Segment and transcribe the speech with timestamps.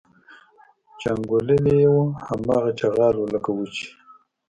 [0.99, 3.85] چې انګوللي یې وو هماغه چغال و لکه وو چې.